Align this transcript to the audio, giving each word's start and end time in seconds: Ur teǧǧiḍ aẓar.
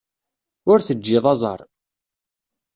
Ur 0.71 0.79
teǧǧiḍ 0.87 1.25
aẓar. 1.33 1.59